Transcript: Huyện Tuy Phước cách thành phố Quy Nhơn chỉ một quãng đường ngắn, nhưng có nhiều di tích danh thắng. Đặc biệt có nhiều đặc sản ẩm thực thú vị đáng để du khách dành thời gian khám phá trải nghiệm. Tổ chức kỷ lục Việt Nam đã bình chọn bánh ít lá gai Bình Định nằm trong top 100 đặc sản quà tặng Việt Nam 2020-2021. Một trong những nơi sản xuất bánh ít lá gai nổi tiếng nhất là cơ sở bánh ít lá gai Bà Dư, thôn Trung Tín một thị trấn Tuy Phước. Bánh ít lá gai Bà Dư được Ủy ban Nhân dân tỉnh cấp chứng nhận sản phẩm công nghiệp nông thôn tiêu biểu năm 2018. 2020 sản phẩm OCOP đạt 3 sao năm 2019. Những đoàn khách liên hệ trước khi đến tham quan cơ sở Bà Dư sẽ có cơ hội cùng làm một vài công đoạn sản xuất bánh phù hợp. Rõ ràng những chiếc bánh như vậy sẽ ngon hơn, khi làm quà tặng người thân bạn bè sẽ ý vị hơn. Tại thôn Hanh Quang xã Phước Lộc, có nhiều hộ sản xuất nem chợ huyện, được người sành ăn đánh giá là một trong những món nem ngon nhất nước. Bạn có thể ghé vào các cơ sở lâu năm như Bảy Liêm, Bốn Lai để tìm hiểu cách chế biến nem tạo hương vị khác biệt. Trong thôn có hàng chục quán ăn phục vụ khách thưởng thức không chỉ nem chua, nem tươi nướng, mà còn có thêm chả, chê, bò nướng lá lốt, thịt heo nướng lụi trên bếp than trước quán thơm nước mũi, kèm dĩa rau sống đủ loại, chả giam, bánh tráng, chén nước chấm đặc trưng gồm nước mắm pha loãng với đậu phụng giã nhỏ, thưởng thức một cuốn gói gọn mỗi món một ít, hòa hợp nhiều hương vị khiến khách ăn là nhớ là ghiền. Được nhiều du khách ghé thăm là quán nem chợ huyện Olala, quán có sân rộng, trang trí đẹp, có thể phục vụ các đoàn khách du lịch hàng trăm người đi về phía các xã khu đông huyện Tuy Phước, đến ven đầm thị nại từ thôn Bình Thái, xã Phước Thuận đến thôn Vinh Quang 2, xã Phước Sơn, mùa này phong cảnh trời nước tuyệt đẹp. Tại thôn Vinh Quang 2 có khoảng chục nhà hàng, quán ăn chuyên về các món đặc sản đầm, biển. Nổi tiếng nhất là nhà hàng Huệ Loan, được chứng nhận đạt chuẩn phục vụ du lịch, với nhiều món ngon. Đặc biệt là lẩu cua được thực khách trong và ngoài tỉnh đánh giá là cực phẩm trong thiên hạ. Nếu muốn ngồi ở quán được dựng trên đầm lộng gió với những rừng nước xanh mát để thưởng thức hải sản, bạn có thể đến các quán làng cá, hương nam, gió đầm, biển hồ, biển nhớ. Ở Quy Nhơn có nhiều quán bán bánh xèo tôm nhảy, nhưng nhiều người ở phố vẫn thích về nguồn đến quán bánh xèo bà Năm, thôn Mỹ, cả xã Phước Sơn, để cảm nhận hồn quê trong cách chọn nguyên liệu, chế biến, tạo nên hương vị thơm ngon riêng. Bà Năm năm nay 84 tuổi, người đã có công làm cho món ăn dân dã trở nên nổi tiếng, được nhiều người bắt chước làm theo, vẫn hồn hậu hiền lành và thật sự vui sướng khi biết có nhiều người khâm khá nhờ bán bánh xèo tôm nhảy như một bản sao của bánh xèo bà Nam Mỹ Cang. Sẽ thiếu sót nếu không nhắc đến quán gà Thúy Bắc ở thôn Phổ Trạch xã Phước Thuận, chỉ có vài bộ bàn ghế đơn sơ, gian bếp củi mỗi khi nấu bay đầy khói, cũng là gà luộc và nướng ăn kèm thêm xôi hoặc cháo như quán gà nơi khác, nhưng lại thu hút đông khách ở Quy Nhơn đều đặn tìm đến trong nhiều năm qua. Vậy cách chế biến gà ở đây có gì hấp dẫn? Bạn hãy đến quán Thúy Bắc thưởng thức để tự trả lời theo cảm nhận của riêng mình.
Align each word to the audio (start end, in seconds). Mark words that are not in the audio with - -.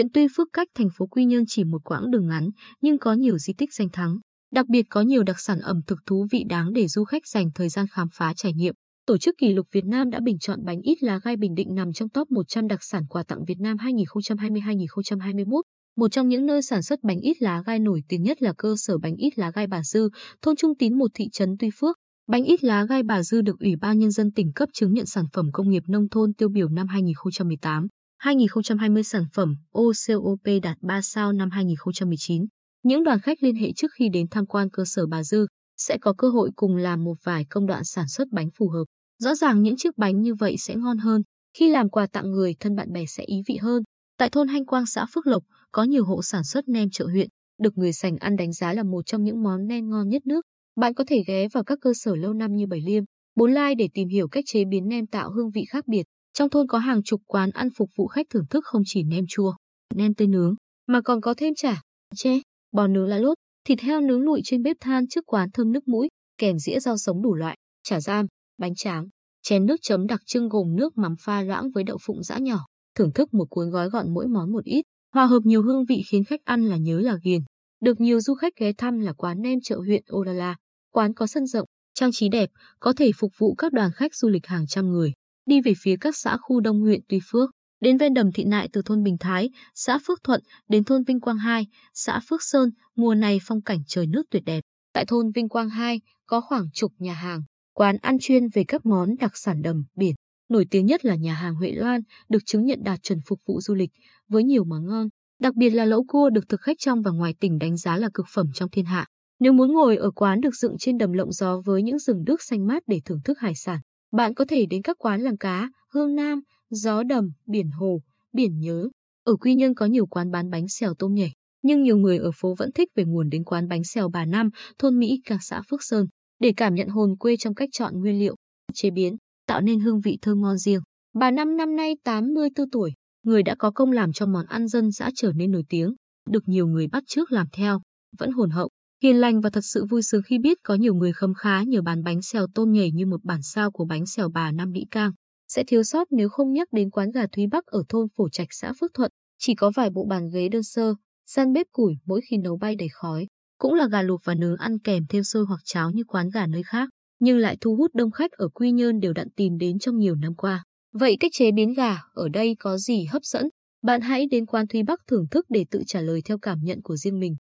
Huyện 0.00 0.12
Tuy 0.12 0.26
Phước 0.36 0.48
cách 0.52 0.68
thành 0.74 0.88
phố 0.96 1.06
Quy 1.06 1.24
Nhơn 1.24 1.44
chỉ 1.46 1.64
một 1.64 1.84
quãng 1.84 2.10
đường 2.10 2.26
ngắn, 2.26 2.50
nhưng 2.80 2.98
có 2.98 3.12
nhiều 3.12 3.38
di 3.38 3.52
tích 3.52 3.74
danh 3.74 3.88
thắng. 3.92 4.18
Đặc 4.52 4.68
biệt 4.68 4.86
có 4.90 5.00
nhiều 5.00 5.22
đặc 5.22 5.40
sản 5.40 5.60
ẩm 5.60 5.80
thực 5.86 5.98
thú 6.06 6.26
vị 6.30 6.44
đáng 6.48 6.72
để 6.72 6.88
du 6.88 7.04
khách 7.04 7.26
dành 7.26 7.50
thời 7.54 7.68
gian 7.68 7.86
khám 7.90 8.08
phá 8.12 8.32
trải 8.36 8.52
nghiệm. 8.52 8.74
Tổ 9.06 9.18
chức 9.18 9.34
kỷ 9.38 9.52
lục 9.52 9.66
Việt 9.72 9.84
Nam 9.84 10.10
đã 10.10 10.20
bình 10.20 10.38
chọn 10.38 10.64
bánh 10.64 10.80
ít 10.80 11.02
lá 11.02 11.20
gai 11.24 11.36
Bình 11.36 11.54
Định 11.54 11.74
nằm 11.74 11.92
trong 11.92 12.08
top 12.08 12.30
100 12.30 12.66
đặc 12.66 12.78
sản 12.82 13.06
quà 13.08 13.22
tặng 13.22 13.44
Việt 13.44 13.58
Nam 13.60 13.76
2020-2021. 13.76 15.62
Một 15.96 16.12
trong 16.12 16.28
những 16.28 16.46
nơi 16.46 16.62
sản 16.62 16.82
xuất 16.82 16.98
bánh 17.02 17.20
ít 17.20 17.42
lá 17.42 17.62
gai 17.66 17.78
nổi 17.78 18.02
tiếng 18.08 18.22
nhất 18.22 18.42
là 18.42 18.52
cơ 18.58 18.74
sở 18.78 18.98
bánh 18.98 19.16
ít 19.16 19.38
lá 19.38 19.50
gai 19.54 19.66
Bà 19.66 19.82
Dư, 19.82 20.08
thôn 20.42 20.56
Trung 20.56 20.72
Tín 20.78 20.98
một 20.98 21.10
thị 21.14 21.24
trấn 21.32 21.56
Tuy 21.58 21.70
Phước. 21.80 21.96
Bánh 22.28 22.44
ít 22.44 22.64
lá 22.64 22.84
gai 22.84 23.02
Bà 23.02 23.22
Dư 23.22 23.40
được 23.40 23.58
Ủy 23.60 23.76
ban 23.76 23.98
Nhân 23.98 24.10
dân 24.10 24.32
tỉnh 24.32 24.52
cấp 24.54 24.68
chứng 24.72 24.92
nhận 24.92 25.06
sản 25.06 25.24
phẩm 25.32 25.50
công 25.52 25.70
nghiệp 25.70 25.82
nông 25.88 26.08
thôn 26.08 26.34
tiêu 26.34 26.48
biểu 26.48 26.68
năm 26.68 26.88
2018. 26.88 27.86
2020 28.20 29.02
sản 29.02 29.24
phẩm 29.32 29.56
OCOP 29.72 30.62
đạt 30.62 30.76
3 30.80 31.02
sao 31.02 31.32
năm 31.32 31.50
2019. 31.50 32.46
Những 32.82 33.04
đoàn 33.04 33.20
khách 33.20 33.42
liên 33.42 33.56
hệ 33.56 33.72
trước 33.76 33.90
khi 33.94 34.08
đến 34.08 34.26
tham 34.30 34.46
quan 34.46 34.70
cơ 34.70 34.84
sở 34.86 35.06
Bà 35.06 35.22
Dư 35.22 35.46
sẽ 35.76 35.98
có 36.00 36.12
cơ 36.18 36.28
hội 36.28 36.50
cùng 36.56 36.76
làm 36.76 37.04
một 37.04 37.14
vài 37.24 37.44
công 37.50 37.66
đoạn 37.66 37.84
sản 37.84 38.08
xuất 38.08 38.28
bánh 38.32 38.48
phù 38.58 38.68
hợp. 38.68 38.84
Rõ 39.18 39.34
ràng 39.34 39.62
những 39.62 39.76
chiếc 39.76 39.98
bánh 39.98 40.20
như 40.20 40.34
vậy 40.34 40.56
sẽ 40.58 40.74
ngon 40.74 40.98
hơn, 40.98 41.22
khi 41.58 41.70
làm 41.70 41.88
quà 41.88 42.06
tặng 42.06 42.30
người 42.30 42.54
thân 42.60 42.76
bạn 42.76 42.92
bè 42.92 43.04
sẽ 43.06 43.24
ý 43.24 43.42
vị 43.46 43.56
hơn. 43.56 43.82
Tại 44.18 44.30
thôn 44.30 44.48
Hanh 44.48 44.66
Quang 44.66 44.86
xã 44.86 45.06
Phước 45.14 45.26
Lộc, 45.26 45.42
có 45.72 45.82
nhiều 45.82 46.04
hộ 46.04 46.22
sản 46.22 46.44
xuất 46.44 46.68
nem 46.68 46.90
chợ 46.90 47.06
huyện, 47.06 47.28
được 47.58 47.78
người 47.78 47.92
sành 47.92 48.16
ăn 48.16 48.36
đánh 48.36 48.52
giá 48.52 48.72
là 48.72 48.82
một 48.82 49.06
trong 49.06 49.24
những 49.24 49.42
món 49.42 49.66
nem 49.66 49.90
ngon 49.90 50.08
nhất 50.08 50.26
nước. 50.26 50.44
Bạn 50.76 50.94
có 50.94 51.04
thể 51.06 51.24
ghé 51.26 51.48
vào 51.48 51.64
các 51.64 51.78
cơ 51.82 51.92
sở 51.94 52.16
lâu 52.16 52.32
năm 52.32 52.56
như 52.56 52.66
Bảy 52.66 52.80
Liêm, 52.80 53.04
Bốn 53.34 53.52
Lai 53.52 53.74
để 53.74 53.88
tìm 53.94 54.08
hiểu 54.08 54.28
cách 54.28 54.44
chế 54.46 54.64
biến 54.64 54.88
nem 54.88 55.06
tạo 55.06 55.30
hương 55.30 55.50
vị 55.50 55.64
khác 55.64 55.88
biệt. 55.88 56.02
Trong 56.32 56.50
thôn 56.50 56.66
có 56.66 56.78
hàng 56.78 57.02
chục 57.02 57.20
quán 57.26 57.50
ăn 57.50 57.68
phục 57.76 57.90
vụ 57.96 58.06
khách 58.06 58.26
thưởng 58.30 58.46
thức 58.50 58.64
không 58.64 58.82
chỉ 58.86 59.02
nem 59.02 59.24
chua, 59.28 59.54
nem 59.94 60.14
tươi 60.14 60.28
nướng, 60.28 60.54
mà 60.86 61.00
còn 61.00 61.20
có 61.20 61.34
thêm 61.36 61.54
chả, 61.54 61.82
chê, 62.16 62.40
bò 62.72 62.86
nướng 62.86 63.06
lá 63.06 63.18
lốt, 63.18 63.38
thịt 63.64 63.80
heo 63.80 64.00
nướng 64.00 64.22
lụi 64.22 64.40
trên 64.44 64.62
bếp 64.62 64.76
than 64.80 65.08
trước 65.08 65.26
quán 65.26 65.50
thơm 65.50 65.72
nước 65.72 65.88
mũi, 65.88 66.08
kèm 66.38 66.58
dĩa 66.58 66.80
rau 66.80 66.98
sống 66.98 67.22
đủ 67.22 67.34
loại, 67.34 67.56
chả 67.82 68.00
giam, 68.00 68.26
bánh 68.58 68.74
tráng, 68.74 69.08
chén 69.42 69.66
nước 69.66 69.76
chấm 69.82 70.06
đặc 70.06 70.20
trưng 70.26 70.48
gồm 70.48 70.76
nước 70.76 70.98
mắm 70.98 71.14
pha 71.20 71.42
loãng 71.42 71.70
với 71.70 71.84
đậu 71.84 71.98
phụng 72.00 72.22
giã 72.22 72.38
nhỏ, 72.38 72.66
thưởng 72.94 73.12
thức 73.12 73.34
một 73.34 73.46
cuốn 73.50 73.70
gói 73.70 73.88
gọn 73.90 74.14
mỗi 74.14 74.26
món 74.26 74.52
một 74.52 74.64
ít, 74.64 74.82
hòa 75.14 75.26
hợp 75.26 75.40
nhiều 75.44 75.62
hương 75.62 75.84
vị 75.84 76.02
khiến 76.08 76.24
khách 76.24 76.44
ăn 76.44 76.64
là 76.64 76.76
nhớ 76.76 77.00
là 77.00 77.16
ghiền. 77.22 77.40
Được 77.80 78.00
nhiều 78.00 78.20
du 78.20 78.34
khách 78.34 78.56
ghé 78.56 78.72
thăm 78.72 79.00
là 79.00 79.12
quán 79.12 79.42
nem 79.42 79.58
chợ 79.62 79.76
huyện 79.78 80.02
Olala, 80.12 80.56
quán 80.92 81.14
có 81.14 81.26
sân 81.26 81.46
rộng, 81.46 81.66
trang 81.94 82.10
trí 82.12 82.28
đẹp, 82.28 82.50
có 82.80 82.92
thể 82.92 83.10
phục 83.16 83.32
vụ 83.38 83.54
các 83.54 83.72
đoàn 83.72 83.90
khách 83.94 84.14
du 84.14 84.28
lịch 84.28 84.46
hàng 84.46 84.66
trăm 84.66 84.90
người 84.90 85.12
đi 85.46 85.60
về 85.60 85.72
phía 85.82 85.96
các 86.00 86.16
xã 86.16 86.36
khu 86.36 86.60
đông 86.60 86.80
huyện 86.80 87.00
Tuy 87.08 87.20
Phước, 87.30 87.50
đến 87.80 87.96
ven 87.96 88.14
đầm 88.14 88.32
thị 88.32 88.44
nại 88.44 88.68
từ 88.72 88.82
thôn 88.84 89.02
Bình 89.02 89.16
Thái, 89.20 89.50
xã 89.74 89.98
Phước 90.06 90.22
Thuận 90.24 90.42
đến 90.68 90.84
thôn 90.84 91.02
Vinh 91.04 91.20
Quang 91.20 91.38
2, 91.38 91.66
xã 91.94 92.20
Phước 92.28 92.42
Sơn, 92.42 92.70
mùa 92.96 93.14
này 93.14 93.38
phong 93.42 93.62
cảnh 93.62 93.78
trời 93.86 94.06
nước 94.06 94.22
tuyệt 94.30 94.42
đẹp. 94.46 94.60
Tại 94.92 95.04
thôn 95.08 95.30
Vinh 95.30 95.48
Quang 95.48 95.70
2 95.70 96.00
có 96.26 96.40
khoảng 96.40 96.66
chục 96.74 96.92
nhà 96.98 97.14
hàng, 97.14 97.42
quán 97.74 97.96
ăn 98.02 98.16
chuyên 98.20 98.48
về 98.48 98.64
các 98.68 98.86
món 98.86 99.16
đặc 99.20 99.36
sản 99.36 99.62
đầm, 99.62 99.84
biển. 99.94 100.14
Nổi 100.48 100.66
tiếng 100.70 100.86
nhất 100.86 101.04
là 101.04 101.14
nhà 101.14 101.34
hàng 101.34 101.54
Huệ 101.54 101.72
Loan, 101.72 102.00
được 102.28 102.46
chứng 102.46 102.64
nhận 102.64 102.82
đạt 102.82 103.02
chuẩn 103.02 103.18
phục 103.26 103.40
vụ 103.46 103.60
du 103.60 103.74
lịch, 103.74 103.90
với 104.28 104.44
nhiều 104.44 104.64
món 104.64 104.86
ngon. 104.86 105.08
Đặc 105.40 105.54
biệt 105.54 105.70
là 105.70 105.84
lẩu 105.84 106.04
cua 106.04 106.30
được 106.30 106.48
thực 106.48 106.60
khách 106.60 106.76
trong 106.78 107.02
và 107.02 107.10
ngoài 107.10 107.34
tỉnh 107.40 107.58
đánh 107.58 107.76
giá 107.76 107.96
là 107.96 108.08
cực 108.14 108.26
phẩm 108.34 108.46
trong 108.54 108.70
thiên 108.70 108.84
hạ. 108.84 109.06
Nếu 109.40 109.52
muốn 109.52 109.72
ngồi 109.72 109.96
ở 109.96 110.10
quán 110.10 110.40
được 110.40 110.54
dựng 110.54 110.76
trên 110.78 110.98
đầm 110.98 111.12
lộng 111.12 111.32
gió 111.32 111.62
với 111.64 111.82
những 111.82 111.98
rừng 111.98 112.24
nước 112.26 112.42
xanh 112.42 112.66
mát 112.66 112.82
để 112.86 113.00
thưởng 113.04 113.20
thức 113.24 113.38
hải 113.38 113.54
sản, 113.54 113.78
bạn 114.12 114.34
có 114.34 114.44
thể 114.48 114.66
đến 114.66 114.82
các 114.82 114.96
quán 114.98 115.20
làng 115.20 115.36
cá, 115.36 115.70
hương 115.92 116.14
nam, 116.14 116.40
gió 116.70 117.02
đầm, 117.02 117.32
biển 117.46 117.70
hồ, 117.70 118.00
biển 118.32 118.60
nhớ. 118.60 118.88
Ở 119.24 119.36
Quy 119.36 119.54
Nhơn 119.54 119.74
có 119.74 119.86
nhiều 119.86 120.06
quán 120.06 120.30
bán 120.30 120.50
bánh 120.50 120.68
xèo 120.68 120.94
tôm 120.94 121.14
nhảy, 121.14 121.32
nhưng 121.62 121.82
nhiều 121.82 121.96
người 121.96 122.18
ở 122.18 122.30
phố 122.34 122.54
vẫn 122.58 122.72
thích 122.72 122.88
về 122.94 123.04
nguồn 123.04 123.30
đến 123.30 123.44
quán 123.44 123.68
bánh 123.68 123.84
xèo 123.84 124.08
bà 124.08 124.24
Năm, 124.24 124.50
thôn 124.78 124.98
Mỹ, 124.98 125.20
cả 125.24 125.38
xã 125.40 125.62
Phước 125.70 125.82
Sơn, 125.82 126.06
để 126.38 126.52
cảm 126.56 126.74
nhận 126.74 126.88
hồn 126.88 127.16
quê 127.16 127.36
trong 127.36 127.54
cách 127.54 127.68
chọn 127.72 128.00
nguyên 128.00 128.18
liệu, 128.18 128.34
chế 128.74 128.90
biến, 128.90 129.16
tạo 129.46 129.60
nên 129.60 129.80
hương 129.80 130.00
vị 130.00 130.18
thơm 130.22 130.40
ngon 130.40 130.58
riêng. 130.58 130.80
Bà 131.14 131.30
Năm 131.30 131.56
năm 131.56 131.76
nay 131.76 131.96
84 132.04 132.70
tuổi, 132.70 132.92
người 133.22 133.42
đã 133.42 133.54
có 133.58 133.70
công 133.70 133.92
làm 133.92 134.12
cho 134.12 134.26
món 134.26 134.46
ăn 134.46 134.68
dân 134.68 134.90
dã 134.90 135.10
trở 135.14 135.32
nên 135.32 135.50
nổi 135.50 135.64
tiếng, 135.68 135.94
được 136.30 136.48
nhiều 136.48 136.66
người 136.66 136.86
bắt 136.86 137.02
chước 137.06 137.32
làm 137.32 137.46
theo, 137.52 137.80
vẫn 138.18 138.32
hồn 138.32 138.50
hậu 138.50 138.70
hiền 139.02 139.16
lành 139.16 139.40
và 139.40 139.50
thật 139.50 139.64
sự 139.64 139.84
vui 139.84 140.02
sướng 140.02 140.22
khi 140.22 140.38
biết 140.38 140.58
có 140.62 140.74
nhiều 140.74 140.94
người 140.94 141.12
khâm 141.12 141.34
khá 141.34 141.62
nhờ 141.62 141.82
bán 141.82 142.02
bánh 142.02 142.22
xèo 142.22 142.46
tôm 142.54 142.72
nhảy 142.72 142.90
như 142.90 143.06
một 143.06 143.24
bản 143.24 143.42
sao 143.42 143.70
của 143.70 143.84
bánh 143.84 144.06
xèo 144.06 144.28
bà 144.28 144.52
Nam 144.52 144.70
Mỹ 144.72 144.86
Cang. 144.90 145.12
Sẽ 145.48 145.64
thiếu 145.66 145.82
sót 145.82 146.12
nếu 146.12 146.28
không 146.28 146.52
nhắc 146.52 146.68
đến 146.72 146.90
quán 146.90 147.10
gà 147.10 147.26
Thúy 147.26 147.46
Bắc 147.46 147.66
ở 147.66 147.82
thôn 147.88 148.06
Phổ 148.16 148.28
Trạch 148.28 148.48
xã 148.50 148.72
Phước 148.80 148.94
Thuận, 148.94 149.10
chỉ 149.38 149.54
có 149.54 149.72
vài 149.76 149.90
bộ 149.90 150.04
bàn 150.04 150.30
ghế 150.32 150.48
đơn 150.48 150.62
sơ, 150.62 150.94
gian 151.26 151.52
bếp 151.52 151.66
củi 151.72 151.94
mỗi 152.06 152.20
khi 152.30 152.36
nấu 152.36 152.56
bay 152.56 152.76
đầy 152.76 152.88
khói, 152.92 153.26
cũng 153.58 153.74
là 153.74 153.88
gà 153.88 154.02
luộc 154.02 154.20
và 154.24 154.34
nướng 154.34 154.56
ăn 154.56 154.78
kèm 154.78 155.02
thêm 155.08 155.22
xôi 155.22 155.44
hoặc 155.48 155.60
cháo 155.64 155.90
như 155.90 156.02
quán 156.04 156.30
gà 156.30 156.46
nơi 156.46 156.62
khác, 156.62 156.88
nhưng 157.20 157.38
lại 157.38 157.56
thu 157.60 157.76
hút 157.76 157.90
đông 157.94 158.10
khách 158.10 158.32
ở 158.32 158.48
Quy 158.48 158.70
Nhơn 158.70 159.00
đều 159.00 159.12
đặn 159.12 159.30
tìm 159.30 159.58
đến 159.58 159.78
trong 159.78 159.98
nhiều 159.98 160.14
năm 160.14 160.34
qua. 160.34 160.64
Vậy 160.92 161.16
cách 161.20 161.32
chế 161.34 161.52
biến 161.52 161.74
gà 161.74 161.98
ở 162.14 162.28
đây 162.28 162.56
có 162.58 162.78
gì 162.78 163.04
hấp 163.04 163.24
dẫn? 163.24 163.48
Bạn 163.82 164.00
hãy 164.00 164.26
đến 164.30 164.46
quán 164.46 164.66
Thúy 164.66 164.82
Bắc 164.82 165.00
thưởng 165.06 165.26
thức 165.30 165.46
để 165.48 165.64
tự 165.70 165.82
trả 165.86 166.00
lời 166.00 166.22
theo 166.24 166.38
cảm 166.38 166.58
nhận 166.62 166.82
của 166.82 166.96
riêng 166.96 167.20
mình. 167.20 167.36